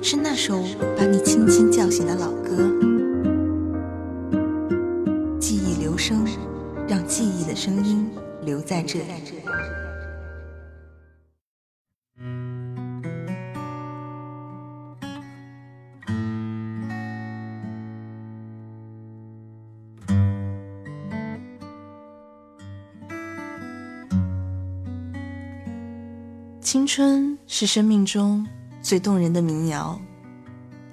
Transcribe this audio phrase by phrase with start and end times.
[0.00, 0.62] 是那首
[0.96, 2.56] 把你轻轻叫醒的老歌，
[5.40, 6.24] 记忆留声，
[6.88, 8.08] 让记忆的声音
[8.42, 9.04] 留在这里。
[26.60, 28.46] 青春是生命中
[28.88, 30.00] 最动人的民谣，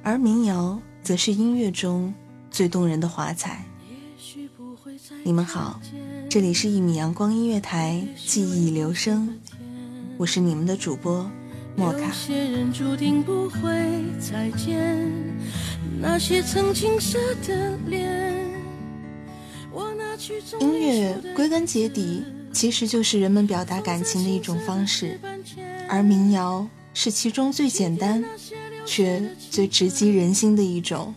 [0.04, 2.14] 而民谣则是音乐中
[2.52, 3.64] 最动人的华彩。
[5.24, 5.80] 你们好，
[6.30, 9.40] 这里是一米阳光音乐台记忆留声，
[10.18, 11.32] 我是你们的主播
[11.78, 12.12] 莫卡。
[20.60, 22.26] 音乐归根结底。
[22.52, 25.18] 其实就是人们表达感情的一种方式，
[25.90, 28.24] 而民谣是其中最简单，
[28.86, 31.14] 却最直击人心的一种。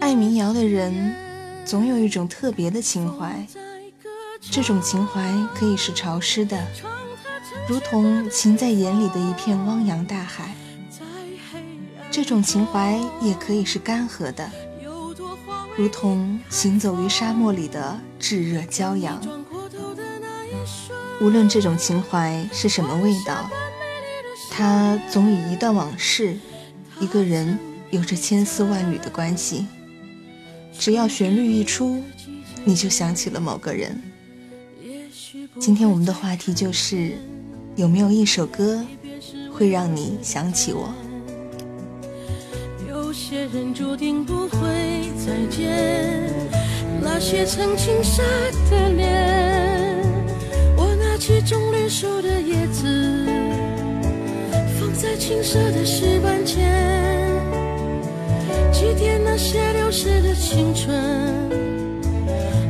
[0.00, 1.14] 爱民谣的人，
[1.66, 3.46] 总有一种特别的情怀，
[4.40, 6.66] 这种情怀可以是潮湿的，
[7.68, 10.46] 如同噙在眼里的一片汪洋大海；
[12.10, 14.50] 这种情怀也可以是干涸的，
[15.76, 19.20] 如同行走于沙漠里的炙热骄阳。
[21.20, 23.48] 无论这种情怀是什么味道，
[24.54, 26.36] 它总与一段往事、
[27.00, 27.58] 一个人
[27.90, 29.66] 有着千丝万缕的关系。
[30.78, 32.02] 只要旋律一出，
[32.62, 33.98] 你就想起了某个人。
[35.58, 37.16] 今天我们的话题就是：
[37.76, 38.84] 有没有一首歌
[39.50, 40.92] 会让你想起我？
[42.86, 44.58] 有些人注定不会
[45.16, 46.28] 再见，
[47.00, 48.22] 那些曾经傻
[48.70, 50.02] 的脸。
[50.76, 53.26] 我拿起棕榈树的叶子，
[55.24, 56.68] 青涩的石板前，
[58.72, 60.92] 祭奠那些流逝的青春，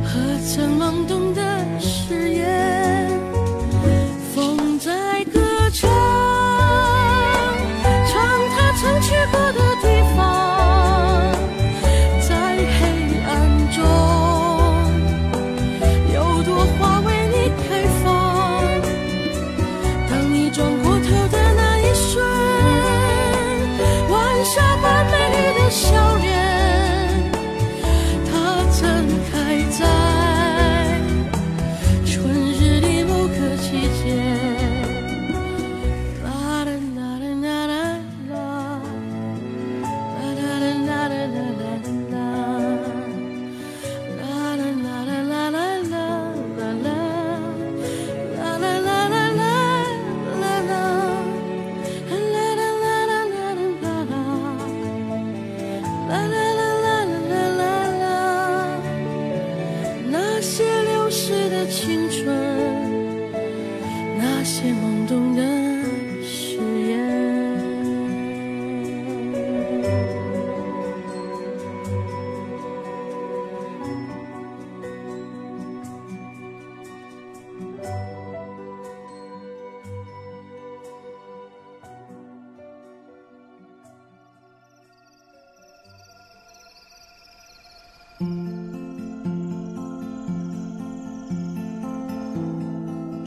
[0.03, 1.41] 和曾懵懂的
[1.79, 2.82] 誓言。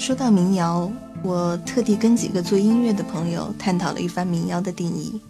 [0.06, 0.88] 说到民谣，
[1.20, 5.20] 我特地跟几个做音乐的朋友探讨了一番民谣的定义。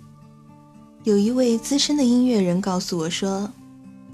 [1.03, 3.51] 有一位资深的音乐人告诉我说，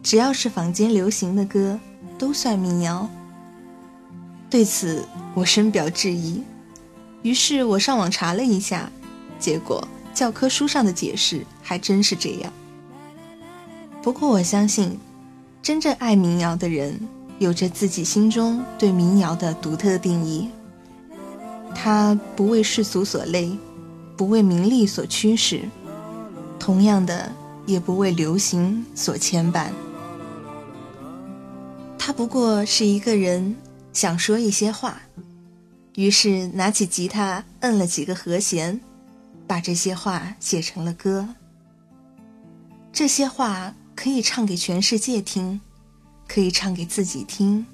[0.05, 1.77] 只要是坊间流行的歌，
[2.17, 3.11] 都算民谣。
[4.49, 5.05] 对此，
[5.35, 6.41] 我深表质疑。
[7.23, 8.89] 于是我上网查了一下，
[9.41, 9.83] 结果
[10.15, 12.53] 教科书上的解释还真是这样。
[14.01, 14.97] 不过我相信，
[15.61, 17.01] 真正爱民谣的人。
[17.43, 20.49] 有着自己心中对民谣的独特定义。
[21.75, 23.51] 他不为世俗所累，
[24.17, 25.69] 不为名利所驱使，
[26.59, 27.31] 同样的
[27.67, 29.71] 也不为流行所牵绊。
[31.99, 33.57] 他不过是一个人
[33.93, 35.03] 想说一些话，
[35.97, 38.81] 于是拿起吉他摁了几个和弦，
[39.47, 41.29] 把这些话写成了歌。
[42.93, 45.61] 这些话可以唱给全世界听，
[46.35, 47.67] 可以唱给自己听，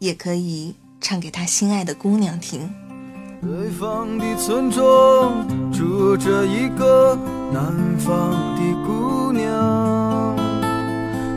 [0.00, 2.68] 也可以唱给他心爱的姑娘听。
[3.40, 7.16] 北方的村庄住着一个
[7.52, 7.62] 南
[7.98, 10.34] 方的姑娘，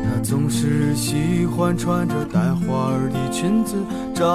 [0.06, 3.75] 她总是喜欢穿着带花儿的裙子
[4.15, 4.25] 站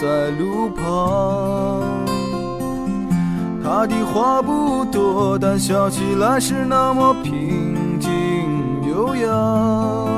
[0.00, 1.82] 在路旁。
[3.60, 10.17] 她的话不多，但笑起来是那么平静悠扬。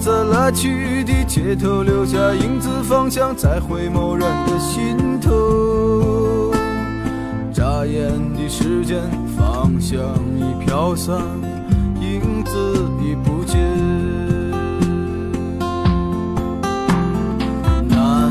[0.00, 6.52] 在来去的街头留下影子，方向在回眸人的心头。
[7.52, 9.02] 眨眼的时间，
[9.36, 9.98] 方向
[10.36, 11.16] 已飘散，
[12.00, 12.56] 影子
[13.02, 13.58] 已不见。
[17.88, 18.30] 南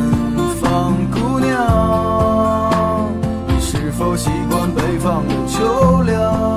[0.62, 3.12] 方姑娘，
[3.48, 6.57] 你是否习惯北方的秋凉？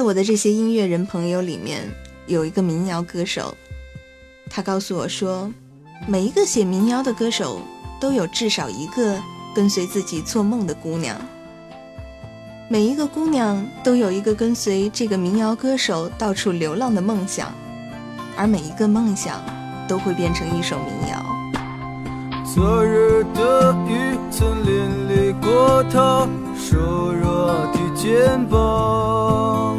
[0.00, 1.86] 在我的这些音乐人朋友里面，
[2.26, 3.54] 有一个民谣歌手，
[4.48, 5.52] 他告诉我说，
[6.08, 7.60] 每一个写民谣的歌手
[8.00, 9.20] 都有至少一个
[9.54, 11.20] 跟随自己做梦的姑娘，
[12.70, 17.52] 每一个姑娘都有一个跟随这个民谣歌手到处流浪的梦想，
[18.38, 19.38] 而每一个梦想
[19.86, 21.22] 都会变成一首民谣。
[22.54, 26.26] 昨日的雨曾淋漓过他
[26.56, 29.78] 瘦弱的肩膀，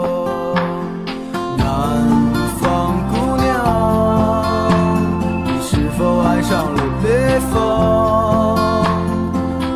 [7.31, 8.57] 北方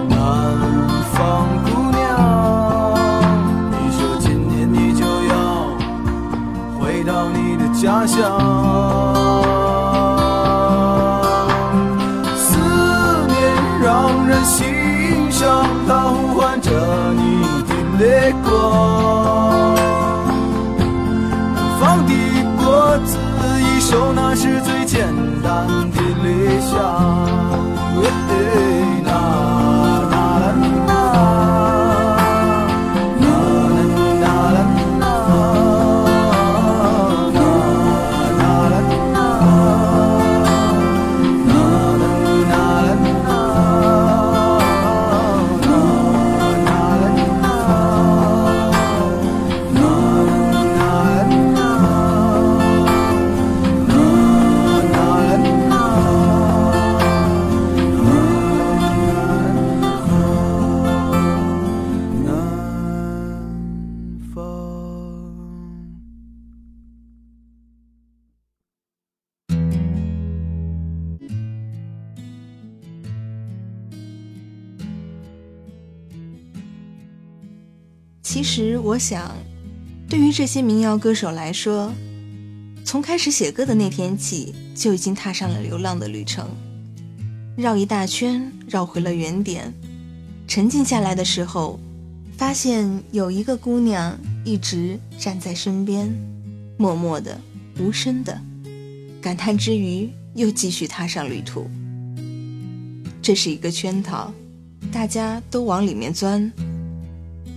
[0.10, 0.18] 南
[1.14, 2.04] 方姑娘
[3.72, 5.34] 你说今年你就要
[6.78, 8.20] 回到你的家乡
[12.36, 12.58] 思
[13.30, 16.72] 念让人心伤它呼唤着
[17.14, 19.74] 你的泪光
[20.78, 22.12] 南方的
[22.58, 23.18] 果子
[23.62, 25.08] 已熟那是最简
[25.42, 27.35] 单的理想
[28.24, 28.65] yeah.
[78.56, 79.36] 其实我想，
[80.08, 81.92] 对于这些民谣歌手来说，
[82.86, 86.48] 从开始写歌的那天起，就已经踏上了流浪的旅程，
[87.58, 89.74] 绕一大圈，绕回了原点。
[90.48, 91.78] 沉静下来的时候，
[92.38, 96.10] 发现有一个姑娘一直站在身边，
[96.78, 97.38] 默默的、
[97.78, 98.40] 无声的，
[99.20, 101.70] 感叹之余，又继续踏上旅途。
[103.22, 104.34] 这是一个圈套，
[104.94, 106.50] 大家都往里面钻。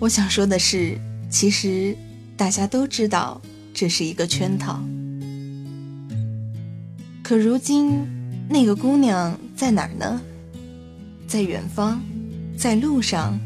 [0.00, 0.96] 我想说的是，
[1.28, 1.96] 其实
[2.36, 3.40] 大家都知道
[3.74, 4.80] 这是一个圈套。
[7.22, 8.06] 可如今，
[8.48, 10.20] 那个姑娘在哪儿呢？
[11.26, 12.00] 在远方，
[12.56, 13.38] 在路上，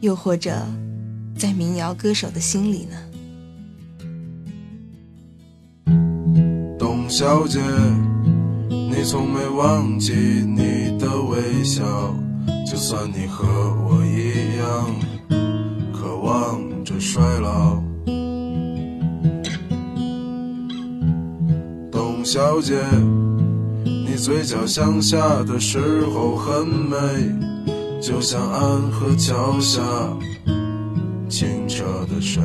[0.00, 0.64] 又或者
[1.36, 2.96] 在民谣歌手的心里呢？
[6.78, 7.60] 董小姐。
[8.70, 12.14] 你从没忘记你的微笑，
[12.66, 13.46] 就算你和
[13.84, 14.94] 我一样
[17.00, 17.82] 衰老。
[21.90, 22.78] 董小姐，
[23.84, 26.96] 你嘴角向下的时候很美，
[28.00, 29.80] 就像安河桥下
[31.28, 32.42] 清澈的水。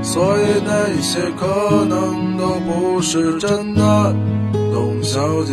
[0.00, 4.16] 所以那些可能都不是真的，
[4.72, 5.52] 董小姐，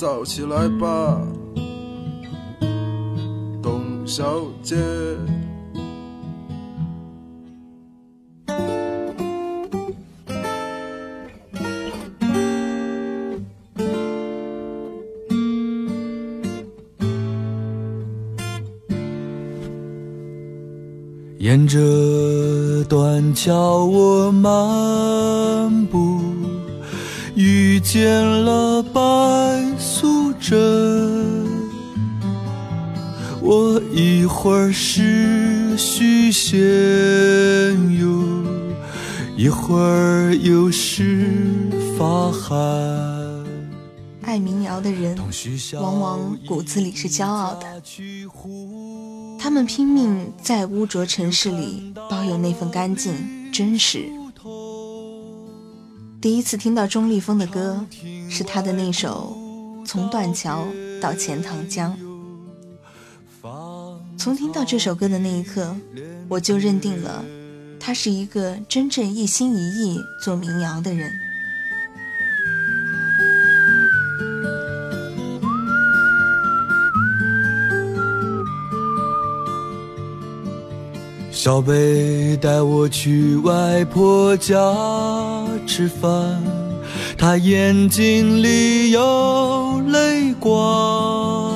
[0.00, 1.20] 早起来吧，
[3.60, 4.76] 董小姐。
[21.40, 26.20] 沿着断桥我漫步，
[27.34, 28.67] 遇见了
[34.28, 36.60] 一会儿是许仙
[37.98, 38.44] 游，
[39.38, 41.26] 一会儿又是
[41.96, 42.54] 发寒。
[44.20, 45.16] 爱民谣的人，
[45.80, 47.82] 往往骨子里是骄傲的，
[49.38, 54.10] 他们拼命在污浊城市里保有那份干净真实。
[56.20, 57.82] 第一次听到钟立风的歌，
[58.28, 59.34] 是他的那首。
[59.86, 60.66] 从断桥
[61.00, 61.96] 到钱塘江，
[64.18, 65.74] 从听到这首歌的那一刻，
[66.28, 67.24] 我就认定了
[67.78, 71.08] 他是一个真正一心一意做民谣的人。
[81.30, 84.54] 小贝带我去外婆家
[85.66, 86.42] 吃饭。
[87.16, 91.47] 他眼睛里有泪光，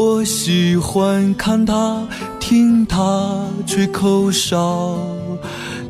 [0.00, 2.06] 我喜欢看他，
[2.38, 4.96] 听他吹口哨，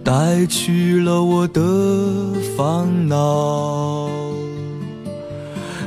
[0.03, 1.61] 带去了我的
[2.57, 4.09] 烦恼。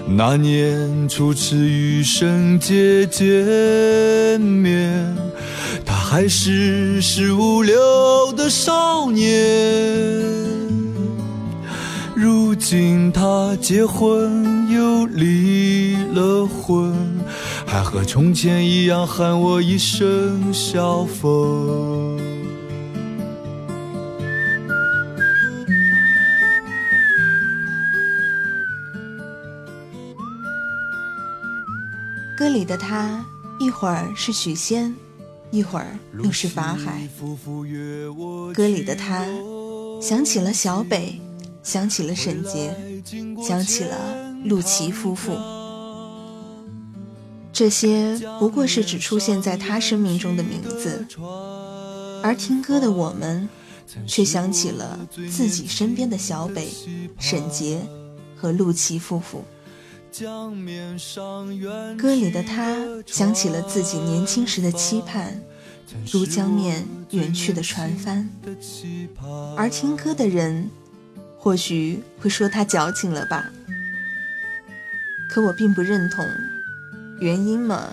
[0.05, 5.17] 那年初次与圣洁见面，
[5.83, 10.60] 他还是十五六的少年。
[12.61, 16.95] 如今他结婚又离了婚，
[17.65, 22.19] 还和从前一样喊我一声小凤。
[32.37, 33.25] 歌里的他，
[33.59, 34.95] 一会儿是许仙，
[35.49, 35.87] 一会儿
[36.23, 37.09] 又是法海。
[38.53, 39.25] 歌里的他，
[39.99, 41.19] 想起了小北。
[41.63, 42.75] 想起了沈杰，
[43.47, 45.37] 想起了陆琪夫妇。
[47.53, 51.05] 这些不过是只出现在他生命中的名字，
[52.23, 53.47] 而听歌的我们，
[54.07, 54.97] 却想起了
[55.29, 56.69] 自己身边的小北、
[57.19, 57.81] 沈杰
[58.35, 59.43] 和陆琪夫妇。
[61.97, 62.75] 歌里的他
[63.05, 65.41] 想起了自己年轻时的期盼，
[66.11, 68.27] 如江面远去的船帆；
[69.55, 70.69] 而听歌的人，
[71.43, 73.49] 或许会说他矫情了吧？
[75.27, 76.23] 可我并不认同。
[77.19, 77.89] 原因嘛，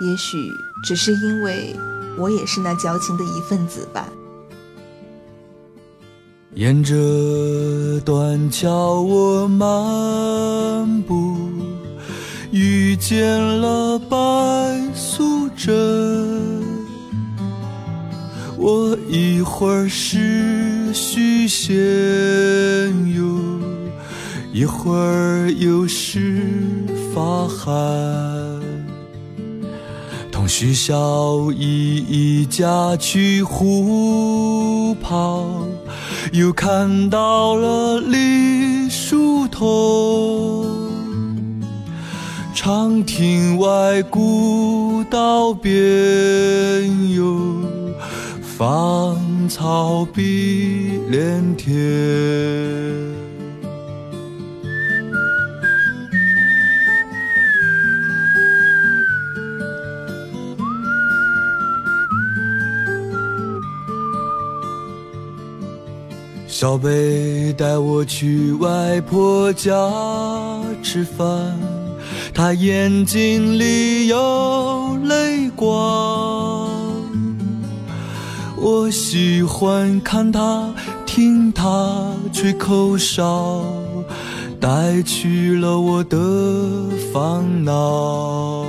[0.00, 0.50] 也许
[0.82, 1.76] 只是因为
[2.16, 4.08] 我也是那矫情的一份子吧。
[6.54, 11.36] 沿着断桥我漫步，
[12.50, 14.16] 遇见了白
[14.94, 16.57] 素贞。
[18.58, 21.74] 我一会儿是许仙
[23.14, 23.38] 游，
[24.52, 26.42] 一会儿又是。
[27.14, 27.74] 发寒，
[30.30, 35.44] 同许小姨一家去湖跑，
[36.32, 40.64] 又看到了李叔同。
[42.54, 45.72] 长亭外，古道边，
[47.14, 47.57] 哟
[48.58, 51.70] 芳草碧连天。
[66.48, 69.70] 小贝带我去外婆家
[70.82, 71.56] 吃饭，
[72.34, 76.27] 她眼睛里有泪光。
[78.70, 80.74] 我喜欢看他，
[81.06, 83.64] 听他吹口哨，
[84.60, 86.18] 带去了我的
[87.10, 88.66] 烦恼。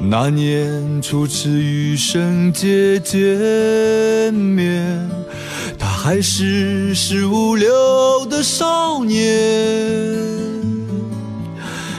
[0.00, 5.08] 那年初次与圣洁见面。
[5.78, 7.68] 他还是十五六
[8.28, 9.22] 的少年，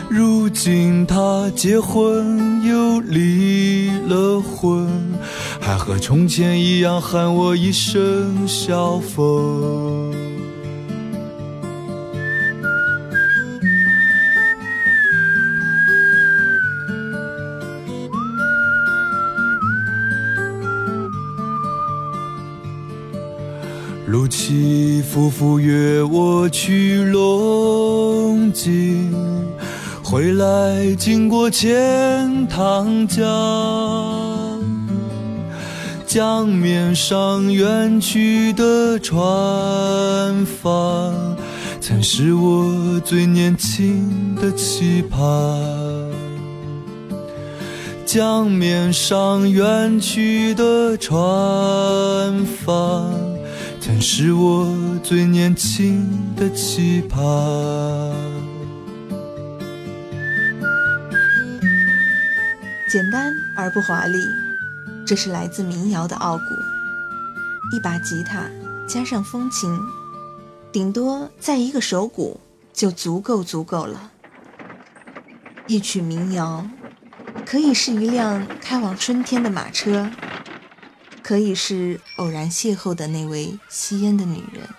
[0.09, 4.85] 如今他结婚又离了婚，
[5.69, 10.11] 还和从前一样喊我一声小凤。
[24.07, 29.13] 陆琪夫妇约我去龙井，
[30.03, 33.23] 回来经过钱塘江，
[36.09, 41.37] 江面上远去的船帆，
[41.79, 45.21] 曾是我最年轻的期盼。
[48.07, 51.15] 江面上远去的船
[52.65, 53.13] 帆。
[53.79, 54.67] 曾是我
[55.03, 57.21] 最年轻的期盼。
[62.91, 64.17] 简单而不华丽，
[65.09, 66.43] 这是来自民谣的傲骨。
[67.75, 68.47] 一把吉他
[68.87, 69.75] 加上风琴，
[70.71, 72.39] 顶多在一个手鼓
[72.71, 74.11] 就足够足够了。
[75.65, 76.63] 一曲民谣，
[77.43, 80.11] 可以是一辆开往春天的马车。
[81.23, 84.69] 可以是偶然邂逅的那位吸烟的女人，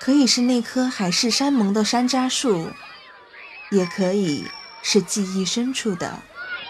[0.00, 2.68] 可以是那棵海誓山盟的山楂树，
[3.70, 4.44] 也可以
[4.82, 6.18] 是记忆深处的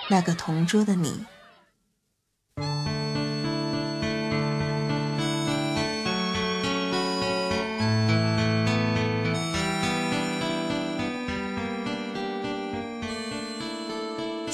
[0.09, 1.25] 那个同桌的你。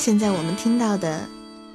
[0.08, 1.28] 现在我们听到的。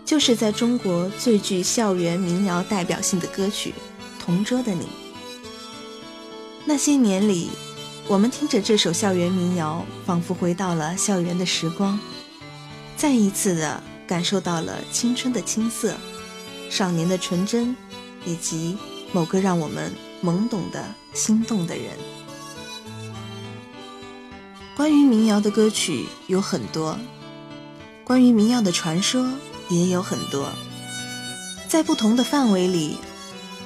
[0.04, 3.70] 就是在中国最具校园民谣代表性的歌曲
[4.20, 4.86] 《同桌的你》。
[6.66, 7.52] 那些年里，
[8.08, 12.00] 我们听着这首校园民谣，仿佛回到了校园的时光，
[12.98, 15.96] 再一次的感受到了青春的青涩、
[16.72, 17.76] 少年的纯真，
[18.26, 18.76] 以及
[19.12, 19.94] 某个让我们
[20.24, 21.86] 懵懂的心动的人。
[24.76, 26.98] 关于民谣的歌曲有很多，
[28.14, 29.28] 关于民谣的传说。
[29.70, 30.48] 也有很多，
[31.68, 32.98] 在不同的范围里，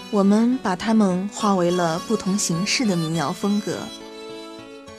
[0.09, 3.79] 我们把它们化为了不同形式的民谣风格。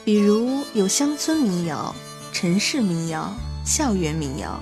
[0.04, 1.94] 比如有乡村民谣、
[2.30, 3.34] 城市民谣、
[3.64, 4.60] 校园民谣，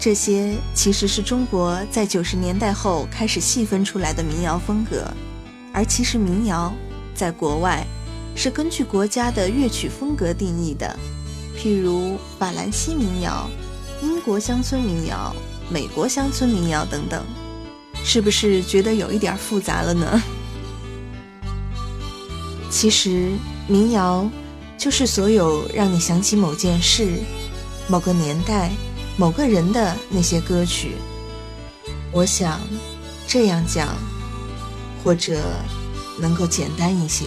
[0.00, 5.06] 这些其实是中国在九十年代后开始细分出来的民谣风格。
[5.72, 6.74] 而其实民谣
[7.14, 7.86] 在国外
[8.34, 10.98] 是根据国家的乐曲风格定义的。
[11.56, 13.48] 譬如法兰西民谣、
[14.02, 15.34] 英国乡村民谣、
[15.70, 17.24] 美国乡村民谣等等，
[18.04, 20.22] 是不是觉得有一点复杂了呢？
[22.70, 23.32] 其实，
[23.68, 24.28] 民谣
[24.76, 27.20] 就是所有让你想起某件事、
[27.88, 28.72] 某个年代、
[29.16, 30.96] 某个人的那些歌曲。
[32.10, 32.60] 我想
[33.26, 33.96] 这样讲，
[35.02, 35.40] 或者
[36.20, 37.26] 能够简单一些。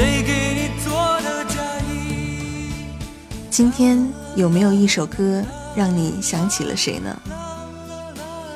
[0.00, 1.60] 谁给你做的嫁
[1.92, 2.72] 衣？
[3.50, 5.44] 今天有没有一首歌
[5.76, 7.14] 让你想起了谁呢？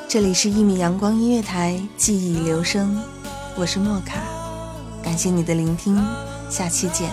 [0.07, 2.99] 这里是一米阳光音乐台，记忆留声，
[3.55, 4.23] 我是莫卡。
[5.03, 6.03] 感谢你的聆听，
[6.49, 7.11] 下期见。